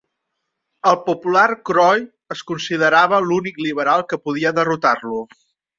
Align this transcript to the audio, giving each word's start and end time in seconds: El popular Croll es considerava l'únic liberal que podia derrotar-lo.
El 0.91 0.97
popular 1.09 1.43
Croll 1.71 2.07
es 2.37 2.43
considerava 2.53 3.23
l'únic 3.29 3.65
liberal 3.69 4.07
que 4.13 4.25
podia 4.27 4.59
derrotar-lo. 4.63 5.25